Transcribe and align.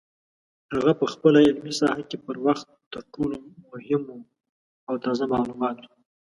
هغه 0.73 0.91
په 0.99 1.05
خپله 1.13 1.39
علمي 1.47 1.73
ساحه 1.79 2.03
کې 2.09 2.17
پر 2.25 2.35
وخت 2.45 2.67
تر 2.93 3.01
ټولو 3.13 3.35
مهمو 3.69 4.17
او 4.89 4.95
تازه 5.05 5.25
معلوماتو 5.33 5.89